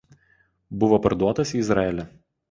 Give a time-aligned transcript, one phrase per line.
[0.83, 2.07] Buvo parduotas į Izraelį.